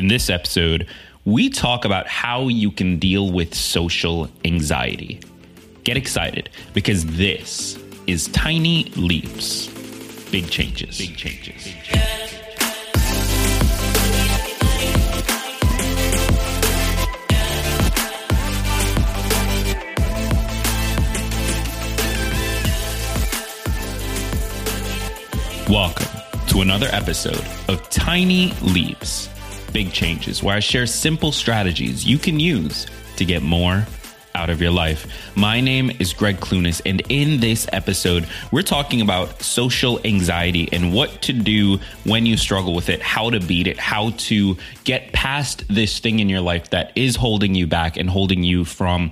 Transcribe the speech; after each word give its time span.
In 0.00 0.08
this 0.08 0.30
episode, 0.30 0.86
we 1.26 1.50
talk 1.50 1.84
about 1.84 2.06
how 2.06 2.48
you 2.48 2.70
can 2.70 2.98
deal 2.98 3.30
with 3.30 3.54
social 3.54 4.30
anxiety. 4.46 5.20
Get 5.84 5.98
excited 5.98 6.48
because 6.72 7.04
this 7.04 7.78
is 8.06 8.28
Tiny 8.28 8.84
Leaps, 8.96 9.66
Big 10.30 10.48
Changes. 10.48 10.96
Big 10.96 11.14
Changes. 11.18 11.64
Big 11.64 11.82
changes. 11.82 12.38
Welcome 25.68 26.06
to 26.46 26.62
another 26.62 26.88
episode 26.90 27.44
of 27.68 27.86
Tiny 27.90 28.54
Leaps 28.62 29.28
Big 29.72 29.92
Changes, 29.92 30.42
where 30.42 30.56
I 30.56 30.60
share 30.60 30.86
simple 30.86 31.32
strategies 31.32 32.04
you 32.04 32.18
can 32.18 32.40
use 32.40 32.86
to 33.16 33.24
get 33.24 33.42
more 33.42 33.86
out 34.34 34.50
of 34.50 34.60
your 34.60 34.70
life. 34.70 35.06
My 35.36 35.60
name 35.60 35.90
is 35.98 36.12
Greg 36.12 36.36
Clunis, 36.36 36.80
and 36.86 37.02
in 37.08 37.40
this 37.40 37.66
episode, 37.72 38.28
we're 38.52 38.62
talking 38.62 39.00
about 39.00 39.42
social 39.42 40.00
anxiety 40.04 40.68
and 40.72 40.92
what 40.92 41.22
to 41.22 41.32
do 41.32 41.78
when 42.04 42.26
you 42.26 42.36
struggle 42.36 42.74
with 42.74 42.88
it, 42.88 43.02
how 43.02 43.30
to 43.30 43.40
beat 43.40 43.66
it, 43.66 43.78
how 43.78 44.10
to 44.10 44.56
get 44.84 45.12
past 45.12 45.64
this 45.68 45.98
thing 45.98 46.20
in 46.20 46.28
your 46.28 46.40
life 46.40 46.70
that 46.70 46.92
is 46.96 47.16
holding 47.16 47.54
you 47.54 47.66
back 47.66 47.96
and 47.96 48.08
holding 48.08 48.42
you 48.42 48.64
from 48.64 49.10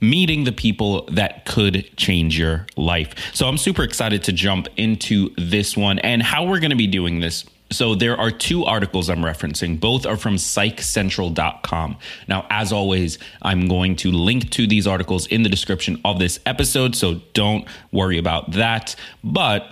meeting 0.00 0.44
the 0.44 0.52
people 0.52 1.02
that 1.06 1.44
could 1.44 1.96
change 1.96 2.38
your 2.38 2.66
life. 2.76 3.14
So 3.34 3.48
I'm 3.48 3.58
super 3.58 3.82
excited 3.82 4.24
to 4.24 4.32
jump 4.32 4.68
into 4.76 5.30
this 5.36 5.76
one 5.76 5.98
and 5.98 6.22
how 6.22 6.46
we're 6.46 6.60
going 6.60 6.70
to 6.70 6.76
be 6.76 6.86
doing 6.86 7.20
this. 7.20 7.44
So 7.70 7.94
there 7.94 8.16
are 8.16 8.30
two 8.30 8.64
articles 8.64 9.10
I'm 9.10 9.18
referencing. 9.18 9.78
Both 9.78 10.06
are 10.06 10.16
from 10.16 10.36
psychcentral.com. 10.36 11.98
Now, 12.26 12.46
as 12.48 12.72
always, 12.72 13.18
I'm 13.42 13.68
going 13.68 13.96
to 13.96 14.10
link 14.10 14.50
to 14.52 14.66
these 14.66 14.86
articles 14.86 15.26
in 15.26 15.42
the 15.42 15.50
description 15.50 16.00
of 16.04 16.18
this 16.18 16.40
episode, 16.46 16.96
so 16.96 17.20
don't 17.34 17.66
worry 17.92 18.18
about 18.18 18.52
that. 18.52 18.96
But 19.22 19.66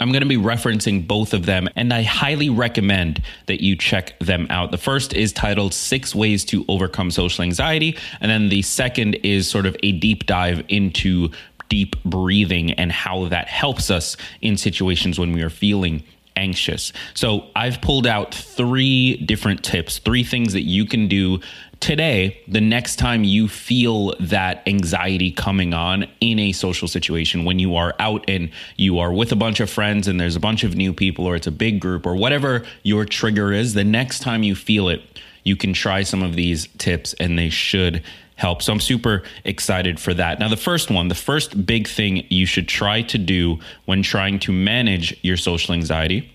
I'm 0.00 0.10
going 0.10 0.22
to 0.22 0.28
be 0.28 0.36
referencing 0.36 1.06
both 1.06 1.32
of 1.32 1.46
them, 1.46 1.68
and 1.76 1.92
I 1.92 2.02
highly 2.02 2.50
recommend 2.50 3.22
that 3.46 3.62
you 3.62 3.76
check 3.76 4.18
them 4.18 4.48
out. 4.50 4.72
The 4.72 4.78
first 4.78 5.14
is 5.14 5.32
titled 5.32 5.74
Six 5.74 6.14
Ways 6.14 6.44
to 6.46 6.64
Overcome 6.66 7.12
Social 7.12 7.44
Anxiety, 7.44 7.96
and 8.20 8.30
then 8.30 8.48
the 8.48 8.62
second 8.62 9.14
is 9.22 9.48
sort 9.48 9.66
of 9.66 9.76
a 9.82 9.92
deep 9.92 10.26
dive 10.26 10.64
into 10.68 11.30
deep 11.68 12.02
breathing 12.04 12.72
and 12.72 12.90
how 12.90 13.28
that 13.28 13.48
helps 13.48 13.90
us 13.90 14.16
in 14.40 14.56
situations 14.56 15.18
when 15.18 15.32
we 15.32 15.42
are 15.42 15.50
feeling 15.50 16.02
anxious. 16.36 16.92
So 17.14 17.46
I've 17.54 17.80
pulled 17.80 18.06
out 18.06 18.34
three 18.34 19.16
different 19.16 19.62
tips, 19.64 19.98
three 19.98 20.24
things 20.24 20.52
that 20.52 20.62
you 20.62 20.86
can 20.86 21.08
do 21.08 21.40
today, 21.82 22.40
the 22.46 22.60
next 22.60 22.96
time 22.96 23.24
you 23.24 23.48
feel 23.48 24.14
that 24.20 24.62
anxiety 24.68 25.32
coming 25.32 25.74
on 25.74 26.06
in 26.20 26.38
a 26.38 26.52
social 26.52 26.86
situation, 26.86 27.44
when 27.44 27.58
you 27.58 27.74
are 27.74 27.94
out 27.98 28.24
and 28.28 28.50
you 28.76 29.00
are 29.00 29.12
with 29.12 29.32
a 29.32 29.36
bunch 29.36 29.58
of 29.58 29.68
friends 29.68 30.06
and 30.06 30.20
there's 30.20 30.36
a 30.36 30.40
bunch 30.40 30.62
of 30.62 30.76
new 30.76 30.92
people, 30.92 31.26
or 31.26 31.34
it's 31.34 31.48
a 31.48 31.52
big 31.52 31.80
group, 31.80 32.06
or 32.06 32.14
whatever 32.14 32.64
your 32.84 33.04
trigger 33.04 33.52
is, 33.52 33.74
the 33.74 33.82
next 33.82 34.20
time 34.20 34.44
you 34.44 34.54
feel 34.54 34.88
it, 34.88 35.02
you 35.42 35.56
can 35.56 35.72
try 35.72 36.04
some 36.04 36.22
of 36.22 36.36
these 36.36 36.68
tips 36.78 37.14
and 37.14 37.36
they 37.36 37.48
should 37.48 38.00
help. 38.42 38.60
So 38.60 38.72
I'm 38.72 38.80
super 38.80 39.22
excited 39.44 39.98
for 39.98 40.12
that. 40.14 40.38
Now, 40.38 40.48
the 40.48 40.56
first 40.56 40.90
one, 40.90 41.08
the 41.08 41.14
first 41.14 41.64
big 41.64 41.88
thing 41.88 42.26
you 42.28 42.44
should 42.44 42.68
try 42.68 43.00
to 43.02 43.16
do 43.16 43.60
when 43.86 44.02
trying 44.02 44.40
to 44.40 44.52
manage 44.52 45.16
your 45.22 45.36
social 45.38 45.72
anxiety 45.72 46.30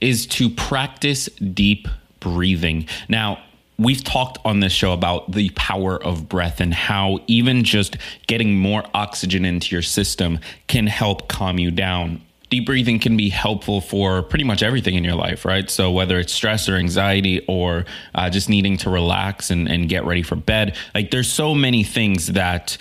is 0.00 0.26
to 0.26 0.48
practice 0.48 1.26
deep 1.26 1.88
breathing. 2.20 2.86
Now, 3.08 3.42
we've 3.78 4.04
talked 4.04 4.38
on 4.44 4.60
this 4.60 4.72
show 4.72 4.92
about 4.92 5.32
the 5.32 5.50
power 5.50 6.02
of 6.02 6.28
breath 6.28 6.60
and 6.60 6.72
how 6.72 7.18
even 7.26 7.64
just 7.64 7.96
getting 8.28 8.56
more 8.56 8.84
oxygen 8.94 9.44
into 9.44 9.74
your 9.74 9.82
system 9.82 10.38
can 10.68 10.86
help 10.86 11.28
calm 11.28 11.58
you 11.58 11.70
down. 11.70 12.22
Deep 12.50 12.66
breathing 12.66 12.98
can 12.98 13.16
be 13.16 13.28
helpful 13.28 13.80
for 13.80 14.22
pretty 14.22 14.44
much 14.44 14.62
everything 14.62 14.96
in 14.96 15.04
your 15.04 15.14
life, 15.14 15.44
right? 15.44 15.70
So, 15.70 15.90
whether 15.90 16.18
it's 16.18 16.32
stress 16.32 16.68
or 16.68 16.76
anxiety 16.76 17.44
or 17.46 17.86
uh, 18.14 18.28
just 18.28 18.48
needing 18.48 18.76
to 18.78 18.90
relax 18.90 19.50
and, 19.50 19.68
and 19.68 19.88
get 19.88 20.04
ready 20.04 20.22
for 20.22 20.36
bed, 20.36 20.76
like 20.94 21.10
there's 21.10 21.30
so 21.30 21.54
many 21.54 21.84
things 21.84 22.28
that 22.28 22.76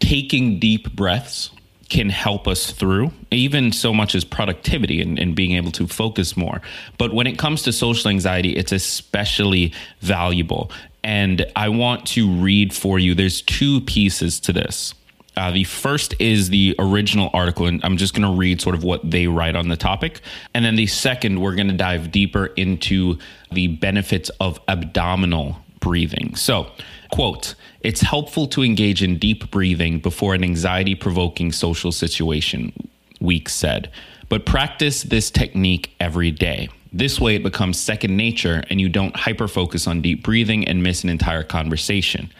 taking 0.00 0.58
deep 0.58 0.92
breaths 0.94 1.50
can 1.92 2.08
help 2.08 2.48
us 2.48 2.72
through, 2.72 3.12
even 3.30 3.70
so 3.70 3.92
much 3.92 4.14
as 4.14 4.24
productivity 4.24 5.02
and, 5.02 5.18
and, 5.18 5.36
being 5.36 5.52
able 5.52 5.70
to 5.70 5.86
focus 5.86 6.38
more. 6.38 6.62
But 6.96 7.12
when 7.12 7.26
it 7.26 7.36
comes 7.36 7.62
to 7.64 7.72
social 7.72 8.08
anxiety, 8.08 8.56
it's 8.56 8.72
especially 8.72 9.74
valuable. 10.00 10.70
And 11.04 11.44
I 11.54 11.68
want 11.68 12.06
to 12.08 12.32
read 12.32 12.74
for 12.74 12.98
you, 12.98 13.14
there's 13.14 13.42
two 13.42 13.82
pieces 13.82 14.40
to 14.40 14.54
this. 14.54 14.94
Uh, 15.36 15.50
the 15.50 15.64
first 15.64 16.14
is 16.18 16.50
the 16.50 16.74
original 16.78 17.30
article, 17.32 17.66
and 17.66 17.82
I'm 17.84 17.96
just 17.96 18.14
going 18.14 18.30
to 18.30 18.38
read 18.38 18.60
sort 18.60 18.74
of 18.74 18.84
what 18.84 19.10
they 19.10 19.26
write 19.26 19.56
on 19.56 19.68
the 19.68 19.76
topic. 19.76 20.20
And 20.52 20.64
then 20.64 20.76
the 20.76 20.86
second, 20.86 21.40
we're 21.40 21.54
going 21.54 21.68
to 21.68 21.74
dive 21.76 22.12
deeper 22.12 22.46
into 22.46 23.18
the 23.50 23.68
benefits 23.68 24.30
of 24.40 24.60
abdominal 24.68 25.56
breathing. 25.80 26.34
So, 26.36 26.70
quote, 27.10 27.54
it's 27.80 28.02
helpful 28.02 28.46
to 28.48 28.62
engage 28.62 29.02
in 29.02 29.18
deep 29.18 29.50
breathing 29.50 29.98
before 29.98 30.34
an 30.34 30.44
anxiety 30.44 30.94
provoking 30.94 31.50
social 31.50 31.92
situation, 31.92 32.72
Weeks 33.20 33.54
said, 33.54 33.90
but 34.28 34.44
practice 34.46 35.02
this 35.02 35.30
technique 35.30 35.94
every 35.98 36.30
day. 36.30 36.68
This 36.92 37.18
way, 37.18 37.36
it 37.36 37.42
becomes 37.42 37.78
second 37.78 38.16
nature 38.16 38.62
and 38.68 38.80
you 38.80 38.88
don't 38.88 39.16
hyper 39.16 39.48
focus 39.48 39.86
on 39.86 40.02
deep 40.02 40.22
breathing 40.22 40.68
and 40.68 40.82
miss 40.82 41.04
an 41.04 41.10
entire 41.10 41.42
conversation. 41.42 42.30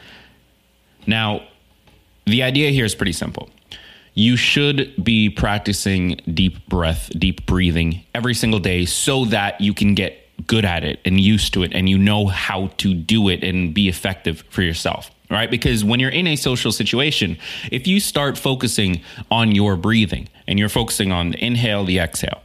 Now, 1.06 1.42
the 2.27 2.43
idea 2.43 2.71
here 2.71 2.84
is 2.84 2.94
pretty 2.94 3.12
simple. 3.12 3.50
You 4.15 4.37
should 4.37 4.93
be 5.03 5.31
practicing 5.31 6.21
deep 6.33 6.66
breath, 6.69 7.10
deep 7.19 7.47
breathing 7.47 8.05
every 8.15 8.34
single 8.34 8.60
day 8.60 8.84
so 8.84 9.25
that 9.27 9.60
you 9.60 9.72
can 9.72 9.94
get 9.94 10.19
good 10.47 10.65
at 10.65 10.84
it 10.84 11.00
and 11.05 11.21
used 11.21 11.55
to 11.55 11.62
it 11.62 11.72
and 11.72 11.88
you 11.88 11.97
know 11.97 12.27
how 12.27 12.66
to 12.78 12.95
do 12.95 13.28
it 13.28 13.42
and 13.45 13.72
be 13.72 13.89
effective 13.89 14.45
for 14.51 14.63
yourself 14.63 15.10
right? 15.33 15.51
Because 15.51 15.83
when 15.83 15.98
you're 15.98 16.10
in 16.10 16.27
a 16.27 16.36
social 16.36 16.71
situation, 16.71 17.39
if 17.71 17.86
you 17.86 17.98
start 18.01 18.36
focusing 18.36 19.01
on 19.30 19.53
your 19.53 19.77
breathing 19.77 20.28
and 20.47 20.59
you're 20.59 20.69
focusing 20.69 21.10
on 21.10 21.30
the 21.30 21.42
inhale, 21.42 21.84
the 21.84 21.98
exhale, 21.98 22.42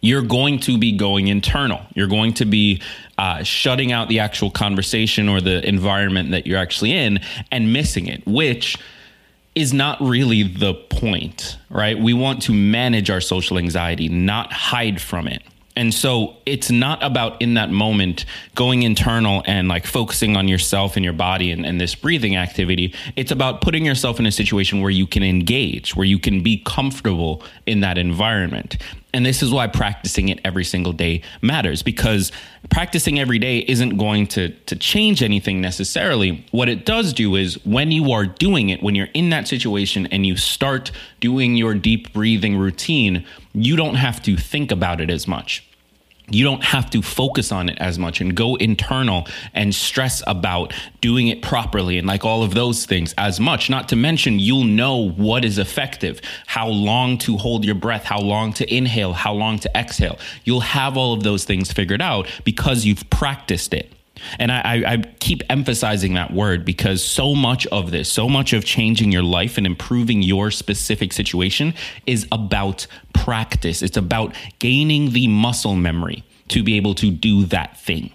you're 0.00 0.22
going 0.22 0.58
to 0.60 0.78
be 0.78 0.92
going 0.92 1.28
internal. 1.28 1.80
You're 1.94 2.08
going 2.08 2.34
to 2.34 2.44
be 2.44 2.80
uh, 3.18 3.42
shutting 3.42 3.92
out 3.92 4.08
the 4.08 4.20
actual 4.20 4.50
conversation 4.50 5.28
or 5.28 5.40
the 5.40 5.66
environment 5.66 6.30
that 6.30 6.46
you're 6.46 6.58
actually 6.58 6.92
in 6.92 7.20
and 7.50 7.72
missing 7.72 8.06
it, 8.06 8.26
which 8.26 8.78
is 9.54 9.72
not 9.72 10.00
really 10.00 10.42
the 10.42 10.74
point, 10.74 11.58
right? 11.68 11.98
We 11.98 12.14
want 12.14 12.42
to 12.42 12.52
manage 12.52 13.10
our 13.10 13.20
social 13.20 13.58
anxiety, 13.58 14.08
not 14.08 14.52
hide 14.52 15.00
from 15.00 15.28
it. 15.28 15.42
And 15.76 15.94
so 15.94 16.36
it's 16.46 16.70
not 16.70 17.02
about 17.02 17.40
in 17.40 17.54
that 17.54 17.70
moment 17.70 18.24
going 18.54 18.82
internal 18.82 19.42
and 19.46 19.68
like 19.68 19.86
focusing 19.86 20.36
on 20.36 20.48
yourself 20.48 20.96
and 20.96 21.04
your 21.04 21.14
body 21.14 21.52
and, 21.52 21.64
and, 21.64 21.80
this 21.80 21.94
breathing 21.94 22.36
activity. 22.36 22.92
It's 23.14 23.30
about 23.30 23.60
putting 23.60 23.84
yourself 23.84 24.18
in 24.18 24.26
a 24.26 24.32
situation 24.32 24.80
where 24.80 24.90
you 24.90 25.06
can 25.06 25.22
engage, 25.22 25.94
where 25.94 26.04
you 26.04 26.18
can 26.18 26.42
be 26.42 26.58
comfortable 26.66 27.42
in 27.66 27.80
that 27.80 27.98
environment. 27.98 28.78
And 29.12 29.26
this 29.26 29.42
is 29.42 29.50
why 29.50 29.66
practicing 29.66 30.28
it 30.28 30.40
every 30.44 30.64
single 30.64 30.92
day 30.92 31.22
matters 31.42 31.82
because 31.82 32.30
practicing 32.70 33.18
every 33.18 33.38
day 33.38 33.58
isn't 33.58 33.96
going 33.96 34.26
to, 34.28 34.50
to 34.50 34.76
change 34.76 35.22
anything 35.22 35.60
necessarily. 35.60 36.44
What 36.50 36.68
it 36.68 36.84
does 36.84 37.12
do 37.12 37.34
is 37.36 37.64
when 37.64 37.90
you 37.90 38.12
are 38.12 38.26
doing 38.26 38.68
it, 38.68 38.82
when 38.82 38.94
you're 38.94 39.08
in 39.14 39.30
that 39.30 39.48
situation 39.48 40.06
and 40.06 40.26
you 40.26 40.36
start 40.36 40.92
doing 41.18 41.56
your 41.56 41.74
deep 41.74 42.12
breathing 42.12 42.56
routine, 42.56 43.26
you 43.52 43.76
don't 43.76 43.96
have 43.96 44.22
to 44.22 44.36
think 44.36 44.70
about 44.70 45.00
it 45.00 45.10
as 45.10 45.26
much 45.26 45.64
you 46.30 46.44
don't 46.44 46.62
have 46.62 46.88
to 46.90 47.02
focus 47.02 47.52
on 47.52 47.68
it 47.68 47.76
as 47.78 47.98
much 47.98 48.20
and 48.20 48.34
go 48.34 48.54
internal 48.56 49.26
and 49.52 49.74
stress 49.74 50.22
about 50.26 50.72
doing 51.00 51.28
it 51.28 51.42
properly 51.42 51.98
and 51.98 52.06
like 52.06 52.24
all 52.24 52.42
of 52.42 52.54
those 52.54 52.86
things 52.86 53.14
as 53.18 53.40
much. 53.40 53.68
Not 53.68 53.88
to 53.88 53.96
mention, 53.96 54.38
you'll 54.38 54.64
know 54.64 55.10
what 55.10 55.44
is 55.44 55.58
effective, 55.58 56.20
how 56.46 56.68
long 56.68 57.18
to 57.18 57.36
hold 57.36 57.64
your 57.64 57.74
breath, 57.74 58.04
how 58.04 58.20
long 58.20 58.52
to 58.54 58.74
inhale, 58.74 59.12
how 59.12 59.34
long 59.34 59.58
to 59.60 59.70
exhale. 59.76 60.18
You'll 60.44 60.60
have 60.60 60.96
all 60.96 61.12
of 61.12 61.22
those 61.22 61.44
things 61.44 61.72
figured 61.72 62.02
out 62.02 62.28
because 62.44 62.84
you've 62.84 63.08
practiced 63.10 63.74
it. 63.74 63.92
And 64.38 64.52
I, 64.52 64.82
I, 64.86 64.96
keep 65.18 65.42
emphasizing 65.48 66.14
that 66.14 66.32
word 66.32 66.64
because 66.64 67.04
so 67.04 67.34
much 67.34 67.66
of 67.68 67.90
this, 67.90 68.10
so 68.10 68.28
much 68.28 68.52
of 68.52 68.64
changing 68.64 69.12
your 69.12 69.22
life 69.22 69.58
and 69.58 69.66
improving 69.66 70.22
your 70.22 70.50
specific 70.50 71.12
situation 71.12 71.74
is 72.06 72.26
about 72.32 72.86
practice. 73.12 73.82
It's 73.82 73.96
about 73.96 74.34
gaining 74.58 75.10
the 75.10 75.28
muscle 75.28 75.76
memory 75.76 76.24
to 76.48 76.62
be 76.62 76.76
able 76.76 76.94
to 76.96 77.10
do 77.10 77.44
that 77.46 77.78
thing. 77.78 78.12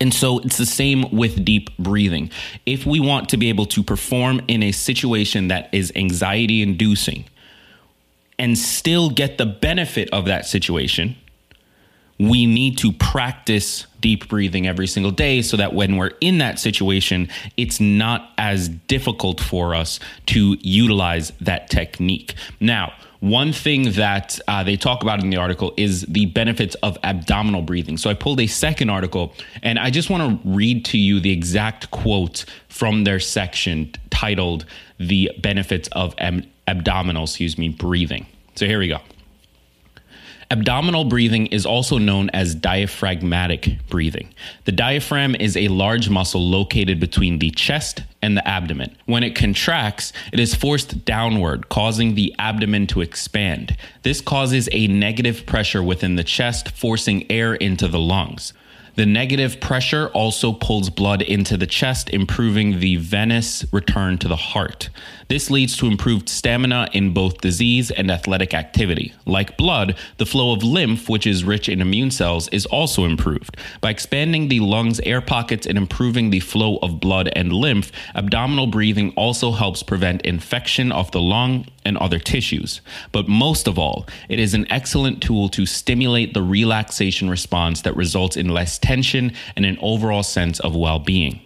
And 0.00 0.12
so 0.12 0.40
it's 0.40 0.56
the 0.56 0.66
same 0.66 1.10
with 1.10 1.44
deep 1.44 1.76
breathing. 1.78 2.30
If 2.66 2.84
we 2.84 3.00
want 3.00 3.28
to 3.30 3.36
be 3.36 3.48
able 3.48 3.66
to 3.66 3.82
perform 3.82 4.42
in 4.48 4.62
a 4.62 4.72
situation 4.72 5.48
that 5.48 5.68
is 5.72 5.92
anxiety 5.94 6.62
inducing 6.62 7.24
and 8.38 8.58
still 8.58 9.10
get 9.10 9.38
the 9.38 9.46
benefit 9.46 10.10
of 10.10 10.26
that 10.26 10.46
situation, 10.46 11.16
we 12.18 12.46
need 12.46 12.78
to 12.78 12.92
practice 12.92 13.86
deep 14.00 14.28
breathing 14.28 14.66
every 14.66 14.86
single 14.86 15.10
day 15.10 15.42
so 15.42 15.56
that 15.56 15.72
when 15.72 15.96
we're 15.96 16.12
in 16.20 16.38
that 16.38 16.58
situation, 16.58 17.28
it's 17.56 17.80
not 17.80 18.30
as 18.38 18.68
difficult 18.68 19.40
for 19.40 19.74
us 19.74 19.98
to 20.26 20.56
utilize 20.60 21.32
that 21.40 21.70
technique. 21.70 22.34
Now, 22.60 22.92
one 23.20 23.54
thing 23.54 23.92
that 23.92 24.38
uh, 24.46 24.62
they 24.62 24.76
talk 24.76 25.02
about 25.02 25.22
in 25.22 25.30
the 25.30 25.38
article 25.38 25.72
is 25.78 26.02
the 26.02 26.26
benefits 26.26 26.74
of 26.82 26.98
abdominal 27.02 27.62
breathing. 27.62 27.96
So 27.96 28.10
I 28.10 28.14
pulled 28.14 28.38
a 28.38 28.46
second 28.46 28.90
article 28.90 29.32
and 29.62 29.78
I 29.78 29.88
just 29.88 30.10
want 30.10 30.42
to 30.42 30.48
read 30.48 30.84
to 30.86 30.98
you 30.98 31.20
the 31.20 31.32
exact 31.32 31.90
quote 31.90 32.44
from 32.68 33.04
their 33.04 33.18
section 33.18 33.92
titled 34.10 34.66
The 34.98 35.30
Benefits 35.38 35.88
of 35.92 36.14
Ab- 36.18 36.46
Abdominal, 36.68 37.22
excuse 37.22 37.56
me, 37.56 37.70
Breathing. 37.70 38.26
So 38.56 38.66
here 38.66 38.78
we 38.78 38.88
go. 38.88 38.98
Abdominal 40.50 41.04
breathing 41.04 41.46
is 41.46 41.64
also 41.64 41.98
known 41.98 42.30
as 42.30 42.54
diaphragmatic 42.54 43.78
breathing. 43.88 44.34
The 44.64 44.72
diaphragm 44.72 45.34
is 45.34 45.56
a 45.56 45.68
large 45.68 46.08
muscle 46.08 46.46
located 46.46 47.00
between 47.00 47.38
the 47.38 47.50
chest 47.50 48.02
and 48.20 48.36
the 48.36 48.46
abdomen. 48.46 48.96
When 49.06 49.22
it 49.22 49.34
contracts, 49.34 50.12
it 50.32 50.40
is 50.40 50.54
forced 50.54 51.04
downward, 51.04 51.68
causing 51.68 52.14
the 52.14 52.34
abdomen 52.38 52.86
to 52.88 53.00
expand. 53.00 53.76
This 54.02 54.20
causes 54.20 54.68
a 54.72 54.86
negative 54.86 55.46
pressure 55.46 55.82
within 55.82 56.16
the 56.16 56.24
chest, 56.24 56.70
forcing 56.70 57.30
air 57.30 57.54
into 57.54 57.88
the 57.88 57.98
lungs. 58.00 58.52
The 58.96 59.06
negative 59.06 59.60
pressure 59.60 60.08
also 60.08 60.52
pulls 60.52 60.88
blood 60.88 61.20
into 61.20 61.56
the 61.56 61.66
chest, 61.66 62.10
improving 62.10 62.78
the 62.78 62.96
venous 62.96 63.64
return 63.72 64.18
to 64.18 64.28
the 64.28 64.36
heart. 64.36 64.88
This 65.28 65.50
leads 65.50 65.76
to 65.78 65.86
improved 65.86 66.28
stamina 66.28 66.90
in 66.92 67.12
both 67.12 67.40
disease 67.40 67.90
and 67.90 68.08
athletic 68.08 68.54
activity. 68.54 69.12
Like 69.26 69.56
blood, 69.56 69.96
the 70.18 70.26
flow 70.26 70.52
of 70.52 70.62
lymph, 70.62 71.08
which 71.08 71.26
is 71.26 71.42
rich 71.42 71.68
in 71.68 71.80
immune 71.80 72.12
cells, 72.12 72.46
is 72.48 72.66
also 72.66 73.04
improved. 73.04 73.56
By 73.80 73.90
expanding 73.90 74.46
the 74.46 74.60
lungs' 74.60 75.00
air 75.00 75.20
pockets 75.20 75.66
and 75.66 75.76
improving 75.76 76.30
the 76.30 76.40
flow 76.40 76.76
of 76.76 77.00
blood 77.00 77.30
and 77.34 77.52
lymph, 77.52 77.90
abdominal 78.14 78.68
breathing 78.68 79.12
also 79.16 79.50
helps 79.50 79.82
prevent 79.82 80.22
infection 80.22 80.92
of 80.92 81.10
the 81.10 81.20
lung 81.20 81.66
and 81.84 81.96
other 81.98 82.18
tissues. 82.18 82.80
But 83.12 83.28
most 83.28 83.66
of 83.66 83.78
all, 83.78 84.06
it 84.28 84.38
is 84.38 84.54
an 84.54 84.70
excellent 84.70 85.22
tool 85.22 85.48
to 85.50 85.66
stimulate 85.66 86.34
the 86.34 86.42
relaxation 86.42 87.28
response 87.30 87.82
that 87.82 87.96
results 87.96 88.36
in 88.36 88.48
less 88.48 88.78
tension 88.78 89.32
and 89.56 89.64
an 89.64 89.78
overall 89.80 90.22
sense 90.22 90.60
of 90.60 90.74
well 90.74 90.98
being. 90.98 91.40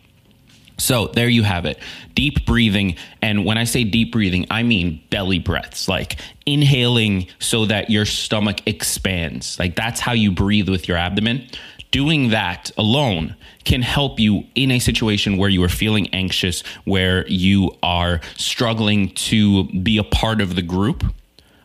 So 0.78 1.08
there 1.08 1.28
you 1.28 1.42
have 1.42 1.66
it. 1.66 1.78
Deep 2.14 2.46
breathing. 2.46 2.96
And 3.20 3.44
when 3.44 3.58
I 3.58 3.64
say 3.64 3.82
deep 3.82 4.12
breathing, 4.12 4.46
I 4.48 4.62
mean 4.62 5.02
belly 5.10 5.40
breaths, 5.40 5.88
like 5.88 6.20
inhaling 6.46 7.26
so 7.40 7.66
that 7.66 7.90
your 7.90 8.04
stomach 8.06 8.60
expands. 8.66 9.58
Like 9.58 9.74
that's 9.74 10.00
how 10.00 10.12
you 10.12 10.30
breathe 10.30 10.68
with 10.68 10.86
your 10.86 10.96
abdomen. 10.96 11.48
Doing 11.90 12.30
that 12.30 12.70
alone 12.76 13.34
can 13.64 13.82
help 13.82 14.20
you 14.20 14.44
in 14.54 14.70
a 14.70 14.78
situation 14.78 15.36
where 15.36 15.48
you 15.48 15.62
are 15.62 15.70
feeling 15.70 16.08
anxious, 16.14 16.62
where 16.84 17.26
you 17.28 17.76
are 17.82 18.20
struggling 18.36 19.10
to 19.14 19.64
be 19.64 19.96
a 19.98 20.04
part 20.04 20.40
of 20.40 20.54
the 20.54 20.62
group 20.62 21.04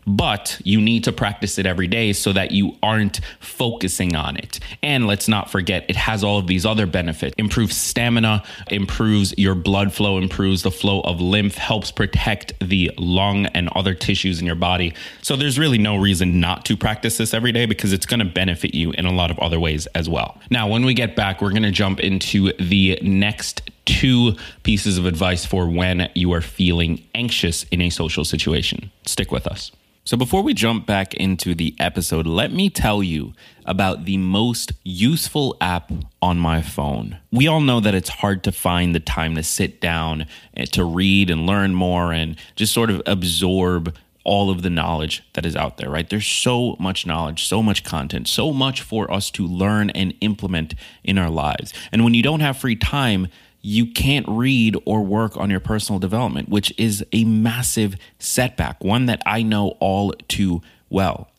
but 0.05 0.59
you 0.63 0.81
need 0.81 1.03
to 1.03 1.11
practice 1.11 1.57
it 1.57 1.65
every 1.65 1.87
day 1.87 2.13
so 2.13 2.33
that 2.33 2.51
you 2.51 2.75
aren't 2.81 3.19
focusing 3.39 4.15
on 4.15 4.37
it. 4.37 4.59
And 4.81 5.07
let's 5.07 5.27
not 5.27 5.49
forget, 5.49 5.85
it 5.89 5.95
has 5.95 6.23
all 6.23 6.37
of 6.37 6.47
these 6.47 6.65
other 6.65 6.85
benefits 6.85 7.35
improves 7.37 7.75
stamina, 7.75 8.43
improves 8.69 9.33
your 9.37 9.55
blood 9.55 9.93
flow, 9.93 10.17
improves 10.17 10.63
the 10.63 10.71
flow 10.71 11.01
of 11.01 11.21
lymph, 11.21 11.55
helps 11.55 11.91
protect 11.91 12.53
the 12.59 12.91
lung 12.97 13.45
and 13.47 13.69
other 13.69 13.93
tissues 13.93 14.39
in 14.39 14.45
your 14.45 14.55
body. 14.55 14.93
So 15.21 15.35
there's 15.35 15.59
really 15.59 15.77
no 15.77 15.97
reason 15.97 16.39
not 16.39 16.65
to 16.65 16.77
practice 16.77 17.17
this 17.17 17.33
every 17.33 17.51
day 17.51 17.65
because 17.65 17.93
it's 17.93 18.05
going 18.05 18.19
to 18.19 18.25
benefit 18.25 18.73
you 18.73 18.91
in 18.91 19.05
a 19.05 19.11
lot 19.11 19.31
of 19.31 19.39
other 19.39 19.59
ways 19.59 19.87
as 19.87 20.09
well. 20.09 20.39
Now, 20.49 20.67
when 20.67 20.85
we 20.85 20.93
get 20.93 21.15
back, 21.15 21.41
we're 21.41 21.51
going 21.51 21.63
to 21.63 21.71
jump 21.71 21.99
into 21.99 22.51
the 22.53 22.99
next 23.01 23.69
two 23.85 24.35
pieces 24.63 24.97
of 24.97 25.05
advice 25.05 25.45
for 25.45 25.69
when 25.69 26.09
you 26.15 26.31
are 26.33 26.41
feeling 26.41 27.03
anxious 27.13 27.63
in 27.63 27.81
a 27.81 27.89
social 27.89 28.23
situation. 28.23 28.91
Stick 29.05 29.31
with 29.31 29.47
us. 29.47 29.71
So, 30.05 30.17
before 30.17 30.41
we 30.41 30.53
jump 30.53 30.85
back 30.85 31.13
into 31.13 31.55
the 31.55 31.73
episode, 31.79 32.27
let 32.27 32.51
me 32.51 32.69
tell 32.69 33.01
you 33.01 33.31
about 33.65 34.03
the 34.03 34.17
most 34.17 34.73
useful 34.83 35.55
app 35.61 35.93
on 36.21 36.37
my 36.37 36.61
phone. 36.61 37.19
We 37.31 37.47
all 37.47 37.61
know 37.61 37.79
that 37.79 37.95
it's 37.95 38.09
hard 38.09 38.43
to 38.43 38.51
find 38.51 38.93
the 38.93 38.99
time 38.99 39.35
to 39.35 39.43
sit 39.43 39.79
down 39.79 40.25
and 40.53 40.69
to 40.73 40.83
read 40.83 41.29
and 41.29 41.47
learn 41.47 41.73
more 41.73 42.11
and 42.11 42.35
just 42.57 42.73
sort 42.73 42.89
of 42.89 43.01
absorb 43.05 43.95
all 44.25 44.49
of 44.49 44.61
the 44.61 44.69
knowledge 44.69 45.23
that 45.33 45.45
is 45.45 45.55
out 45.55 45.77
there, 45.77 45.89
right? 45.89 46.09
There's 46.09 46.27
so 46.27 46.75
much 46.79 47.05
knowledge, 47.05 47.45
so 47.45 47.63
much 47.63 47.85
content, 47.85 48.27
so 48.27 48.51
much 48.51 48.81
for 48.81 49.09
us 49.09 49.31
to 49.31 49.47
learn 49.47 49.89
and 49.91 50.13
implement 50.19 50.75
in 51.05 51.17
our 51.17 51.29
lives. 51.29 51.73
And 51.93 52.03
when 52.03 52.13
you 52.13 52.23
don't 52.23 52.41
have 52.41 52.57
free 52.57 52.75
time, 52.75 53.29
you 53.63 53.87
can't 53.87 54.27
read 54.27 54.77
or 54.85 55.01
work 55.01 55.37
on 55.37 55.49
your 55.49 55.61
personal 55.61 55.97
development, 55.97 56.49
which 56.49 56.71
is 56.77 57.03
a 57.13 57.23
massive 57.23 57.95
setback, 58.19 58.83
one 58.83 59.07
that 59.07 59.23
I 59.25 59.41
know 59.41 59.69
all 59.79 60.13
too 60.27 60.61
well. 60.89 61.29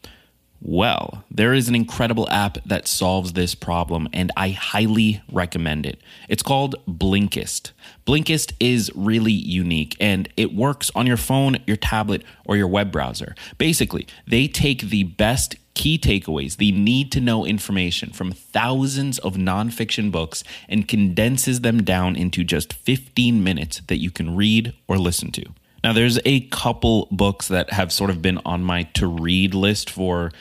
Well, 0.66 1.24
there 1.30 1.52
is 1.52 1.68
an 1.68 1.74
incredible 1.74 2.26
app 2.30 2.56
that 2.64 2.88
solves 2.88 3.34
this 3.34 3.54
problem, 3.54 4.08
and 4.14 4.32
I 4.34 4.48
highly 4.48 5.20
recommend 5.30 5.84
it. 5.84 6.00
It's 6.26 6.42
called 6.42 6.74
Blinkist. 6.88 7.72
Blinkist 8.06 8.54
is 8.58 8.90
really 8.94 9.30
unique 9.30 9.94
and 10.00 10.26
it 10.38 10.54
works 10.54 10.90
on 10.94 11.06
your 11.06 11.18
phone, 11.18 11.58
your 11.66 11.76
tablet, 11.76 12.24
or 12.46 12.56
your 12.56 12.66
web 12.66 12.90
browser. 12.90 13.34
Basically, 13.58 14.06
they 14.26 14.48
take 14.48 14.88
the 14.88 15.02
best 15.02 15.56
key 15.74 15.98
takeaways, 15.98 16.56
the 16.56 16.72
need 16.72 17.12
to 17.12 17.20
know 17.20 17.44
information 17.44 18.10
from 18.10 18.32
thousands 18.32 19.18
of 19.18 19.34
nonfiction 19.34 20.10
books 20.10 20.42
and 20.66 20.88
condenses 20.88 21.60
them 21.60 21.84
down 21.84 22.16
into 22.16 22.42
just 22.42 22.72
15 22.72 23.44
minutes 23.44 23.82
that 23.88 23.98
you 23.98 24.10
can 24.10 24.34
read 24.34 24.72
or 24.88 24.96
listen 24.96 25.30
to. 25.32 25.44
Now, 25.82 25.92
there's 25.92 26.18
a 26.24 26.40
couple 26.48 27.06
books 27.10 27.48
that 27.48 27.70
have 27.74 27.92
sort 27.92 28.08
of 28.08 28.22
been 28.22 28.40
on 28.46 28.64
my 28.64 28.84
to 28.94 29.06
read 29.06 29.52
list 29.52 29.90
for 29.90 30.32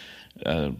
uh, 0.46 0.72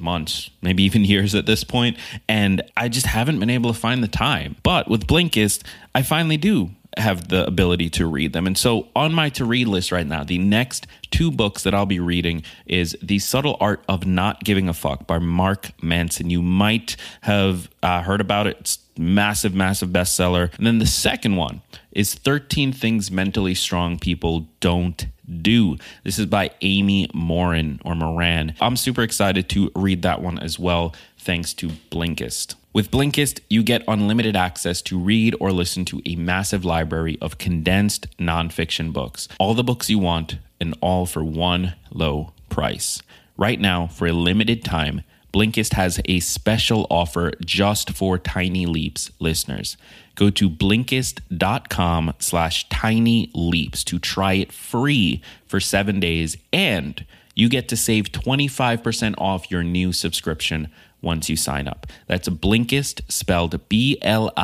months, 0.00 0.50
maybe 0.62 0.82
even 0.90 1.04
years 1.04 1.34
at 1.34 1.46
this 1.46 1.64
point, 1.64 1.96
and 2.28 2.62
I 2.76 2.88
just 2.88 3.06
haven't 3.06 3.40
been 3.40 3.50
able 3.50 3.72
to 3.72 3.78
find 3.78 4.02
the 4.02 4.08
time. 4.08 4.56
But 4.62 4.88
with 4.88 5.06
Blinkist, 5.06 5.62
I 5.94 6.02
finally 6.02 6.36
do 6.36 6.70
have 6.96 7.28
the 7.28 7.46
ability 7.46 7.88
to 7.88 8.06
read 8.06 8.32
them. 8.32 8.46
And 8.46 8.58
so 8.58 8.88
on 8.96 9.12
my 9.12 9.28
to 9.30 9.44
read 9.44 9.68
list 9.68 9.92
right 9.92 10.06
now, 10.06 10.24
the 10.24 10.38
next 10.38 10.86
two 11.10 11.30
books 11.30 11.62
that 11.62 11.74
I'll 11.74 11.86
be 11.86 12.00
reading 12.00 12.42
is 12.66 12.96
The 13.02 13.18
Subtle 13.18 13.56
Art 13.60 13.84
of 13.88 14.06
Not 14.06 14.42
Giving 14.44 14.68
a 14.68 14.74
Fuck 14.74 15.06
by 15.06 15.18
Mark 15.18 15.70
Manson. 15.82 16.30
You 16.30 16.42
might 16.42 16.96
have 17.22 17.70
uh, 17.82 18.02
heard 18.02 18.20
about 18.20 18.46
it. 18.46 18.56
It's 18.60 18.78
massive, 18.98 19.54
massive 19.54 19.90
bestseller. 19.90 20.54
And 20.56 20.66
then 20.66 20.78
the 20.78 20.86
second 20.86 21.36
one 21.36 21.62
is 21.92 22.14
13 22.14 22.72
Things 22.72 23.10
Mentally 23.10 23.54
Strong 23.54 24.00
People 24.00 24.48
Don't 24.60 25.06
Do. 25.42 25.76
This 26.04 26.18
is 26.18 26.26
by 26.26 26.50
Amy 26.60 27.08
Morin 27.14 27.80
or 27.84 27.94
Moran. 27.94 28.54
I'm 28.60 28.76
super 28.76 29.02
excited 29.02 29.48
to 29.50 29.70
read 29.74 30.02
that 30.02 30.20
one 30.22 30.38
as 30.38 30.58
well, 30.58 30.94
thanks 31.18 31.54
to 31.54 31.68
Blinkist. 31.90 32.54
With 32.72 32.90
Blinkist, 32.90 33.40
you 33.48 33.62
get 33.62 33.82
unlimited 33.88 34.36
access 34.36 34.80
to 34.82 34.98
read 34.98 35.34
or 35.40 35.50
listen 35.50 35.84
to 35.86 36.00
a 36.06 36.14
massive 36.16 36.64
library 36.64 37.18
of 37.20 37.38
condensed 37.38 38.06
nonfiction 38.18 38.92
books. 38.92 39.26
All 39.38 39.54
the 39.54 39.64
books 39.64 39.90
you 39.90 39.98
want, 39.98 40.38
and 40.60 40.76
all 40.80 41.06
for 41.06 41.24
one 41.24 41.74
low 41.90 42.32
price. 42.48 43.02
Right 43.36 43.58
now, 43.58 43.86
for 43.86 44.06
a 44.06 44.12
limited 44.12 44.62
time, 44.62 45.02
Blinkist 45.32 45.74
has 45.74 46.00
a 46.06 46.20
special 46.20 46.86
offer 46.90 47.32
just 47.44 47.90
for 47.90 48.18
Tiny 48.18 48.66
Leaps 48.66 49.10
listeners. 49.20 49.76
Go 50.16 50.28
to 50.30 50.50
Blinkist.com 50.50 52.14
slash 52.18 52.68
Tiny 52.68 53.30
Leaps 53.34 53.84
to 53.84 53.98
try 53.98 54.32
it 54.34 54.52
free 54.52 55.22
for 55.46 55.60
seven 55.60 56.00
days, 56.00 56.36
and 56.52 57.04
you 57.34 57.48
get 57.48 57.68
to 57.68 57.76
save 57.76 58.12
25% 58.12 59.14
off 59.18 59.50
your 59.50 59.62
new 59.62 59.92
subscription 59.92 60.68
once 61.00 61.30
you 61.30 61.36
sign 61.36 61.68
up. 61.68 61.86
That's 62.06 62.28
Blinkist, 62.28 63.10
spelled 63.10 63.68
B-L-I-N-K-I-S-T. 63.68 64.34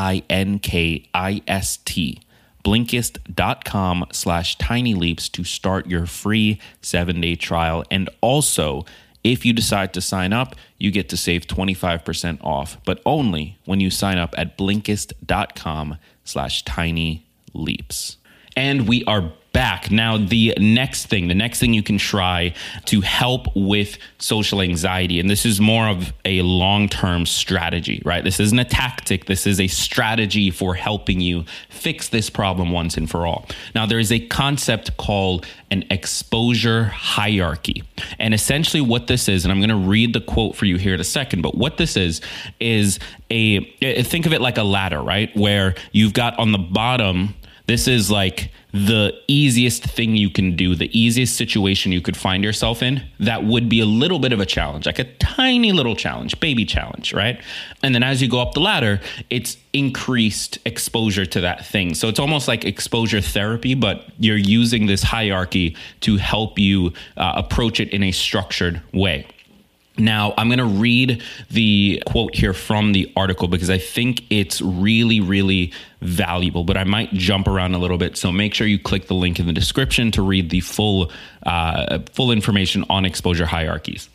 Blinkist.com 2.64 4.07
slash 4.11 4.59
Tiny 4.59 4.95
Leaps 4.95 5.28
to 5.28 5.45
start 5.45 5.87
your 5.87 6.07
free 6.07 6.59
seven-day 6.81 7.37
trial. 7.37 7.85
And 7.90 8.11
also, 8.21 8.85
if 9.33 9.45
you 9.45 9.52
decide 9.52 9.92
to 9.95 10.00
sign 10.00 10.33
up, 10.33 10.54
you 10.78 10.90
get 10.90 11.09
to 11.09 11.16
save 11.16 11.47
25% 11.47 12.38
off, 12.45 12.78
but 12.85 13.00
only 13.04 13.59
when 13.64 13.80
you 13.80 13.90
sign 13.90 14.18
up 14.18 14.35
at 14.37 14.56
Blinkist.com 14.56 15.99
slash 16.25 16.64
Tiny 16.64 17.26
Leaps. 17.52 18.18
And 18.56 18.88
we 18.88 19.04
are 19.04 19.30
back. 19.52 19.90
Now, 19.90 20.18
the 20.18 20.54
next 20.58 21.06
thing, 21.06 21.28
the 21.28 21.34
next 21.34 21.60
thing 21.60 21.72
you 21.72 21.82
can 21.82 21.96
try 21.96 22.52
to 22.86 23.00
help 23.00 23.46
with 23.54 23.96
social 24.18 24.60
anxiety, 24.60 25.20
and 25.20 25.30
this 25.30 25.46
is 25.46 25.60
more 25.60 25.88
of 25.88 26.12
a 26.25 26.42
long 26.42 26.88
term 26.88 27.25
strategy, 27.25 28.02
right? 28.04 28.25
This 28.25 28.40
isn't 28.40 28.58
a 28.58 28.64
tactic, 28.64 29.26
this 29.26 29.46
is 29.46 29.60
a 29.60 29.66
strategy 29.66 30.50
for 30.50 30.75
helping 30.75 31.20
you 31.20 31.44
fix 31.70 32.08
this 32.08 32.28
problem 32.28 32.70
once 32.70 32.98
and 32.98 33.10
for 33.10 33.26
all. 33.26 33.46
Now, 33.75 33.86
there 33.86 33.98
is 33.98 34.12
a 34.12 34.20
concept 34.20 34.96
called 34.98 35.46
an 35.70 35.84
exposure 35.90 36.84
hierarchy. 36.84 37.82
And 38.18 38.34
essentially, 38.34 38.82
what 38.82 39.06
this 39.06 39.26
is, 39.26 39.44
and 39.46 39.52
I'm 39.52 39.58
going 39.58 39.70
to 39.70 39.88
read 39.88 40.12
the 40.12 40.20
quote 40.20 40.54
for 40.56 40.66
you 40.66 40.76
here 40.76 40.94
in 40.94 41.00
a 41.00 41.04
second, 41.04 41.40
but 41.40 41.54
what 41.54 41.78
this 41.78 41.96
is, 41.96 42.20
is 42.60 42.98
a 43.30 43.60
think 44.02 44.26
of 44.26 44.34
it 44.34 44.40
like 44.40 44.58
a 44.58 44.62
ladder, 44.62 45.00
right? 45.00 45.34
Where 45.36 45.75
you've 45.92 46.12
got 46.12 46.38
on 46.38 46.52
the 46.52 46.58
bottom, 46.58 47.34
this 47.66 47.88
is 47.88 48.11
like 48.11 48.50
the 48.73 49.12
easiest 49.26 49.82
thing 49.82 50.16
you 50.16 50.30
can 50.30 50.54
do, 50.54 50.75
the 50.75 50.90
easiest 50.99 51.37
situation 51.37 51.92
you 51.92 52.00
could 52.00 52.16
find 52.16 52.44
yourself 52.44 52.82
in 52.82 53.02
that 53.18 53.44
would 53.44 53.68
be 53.68 53.80
a 53.80 53.87
little 53.87 54.18
bit 54.18 54.32
of 54.32 54.40
a 54.40 54.46
challenge, 54.46 54.87
like 54.87 54.99
a 54.99 55.04
tiny 55.14 55.73
little 55.73 55.96
challenge, 55.96 56.38
baby 56.40 56.64
challenge, 56.64 57.12
right? 57.12 57.40
And 57.82 57.94
then 57.94 58.02
as 58.02 58.20
you 58.20 58.28
go 58.28 58.40
up 58.40 58.52
the 58.52 58.61
ladder, 58.61 59.00
it's 59.30 59.56
increased 59.73 60.58
exposure 60.64 61.26
to 61.26 61.40
that 61.40 61.64
thing. 61.64 61.94
So 61.94 62.08
it's 62.08 62.20
almost 62.20 62.49
like 62.49 62.64
exposure 62.64 63.20
therapy, 63.20 63.75
but 63.75 64.04
you're 64.18 64.37
using 64.37 64.87
this 64.87 65.02
hierarchy 65.02 65.76
to 66.00 66.16
help 66.16 66.58
you 66.58 66.92
uh, 67.16 67.32
approach 67.37 67.80
it 67.80 67.90
in 67.90 68.02
a 68.02 68.12
structured 68.12 68.82
way. 68.92 69.26
Now, 69.99 70.35
I'm 70.37 70.49
going 70.49 70.59
to 70.59 70.65
read 70.65 71.23
the 71.50 72.03
quote 72.07 72.35
here 72.35 72.53
from 72.53 72.93
the 72.93 73.11
article 73.17 73.49
because 73.49 73.71
I 73.71 73.79
think 73.79 74.25
it's 74.31 74.61
really, 74.61 75.21
really 75.21 75.73
valuable, 76.03 76.65
but 76.65 76.76
I 76.76 76.85
might 76.85 77.12
jump 77.12 77.49
around 77.49 77.75
a 77.75 77.79
little 77.79 77.97
bit. 77.97 78.17
So 78.17 78.31
make 78.31 78.53
sure 78.53 78.67
you 78.67 78.79
click 78.79 79.07
the 79.07 79.15
link 79.15 79.41
in 79.41 79.47
the 79.47 79.53
description 79.53 80.11
to 80.12 80.23
read 80.23 80.50
the 80.50 80.61
full, 80.61 81.11
uh, 81.45 82.00
full 82.12 82.31
information 82.31 82.85
on 82.91 83.07
exposure 83.07 83.47
hierarchies. 83.47 84.11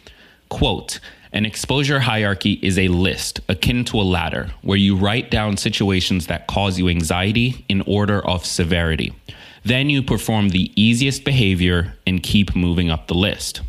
Quote, 0.49 0.99
an 1.33 1.45
exposure 1.45 2.01
hierarchy 2.01 2.59
is 2.61 2.77
a 2.77 2.89
list 2.89 3.39
akin 3.47 3.85
to 3.85 4.01
a 4.01 4.03
ladder 4.03 4.51
where 4.61 4.77
you 4.77 4.97
write 4.97 5.31
down 5.31 5.55
situations 5.55 6.27
that 6.27 6.45
cause 6.47 6.77
you 6.77 6.89
anxiety 6.89 7.65
in 7.69 7.81
order 7.87 8.19
of 8.19 8.45
severity. 8.45 9.13
Then 9.63 9.89
you 9.89 10.03
perform 10.03 10.49
the 10.49 10.71
easiest 10.79 11.23
behavior 11.23 11.93
and 12.05 12.21
keep 12.21 12.55
moving 12.55 12.91
up 12.91 13.07
the 13.07 13.13
list. 13.13 13.61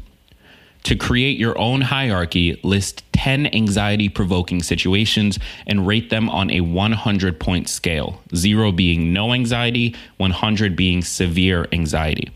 To 0.84 0.96
create 0.96 1.38
your 1.38 1.56
own 1.58 1.80
hierarchy, 1.80 2.58
list 2.62 3.04
10 3.12 3.54
anxiety 3.54 4.08
provoking 4.08 4.62
situations 4.62 5.38
and 5.66 5.86
rate 5.86 6.10
them 6.10 6.28
on 6.28 6.50
a 6.50 6.60
100 6.60 7.38
point 7.38 7.68
scale, 7.68 8.20
0 8.34 8.72
being 8.72 9.12
no 9.12 9.32
anxiety, 9.32 9.94
100 10.16 10.74
being 10.74 11.02
severe 11.02 11.68
anxiety. 11.72 12.30